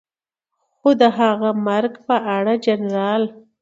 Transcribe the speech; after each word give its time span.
خو 0.77 0.89
د 1.01 1.03
هغه 1.17 1.49
مرګ 1.67 1.93
په 2.07 2.15
اړه 2.35 2.53
جنرال 2.65 3.23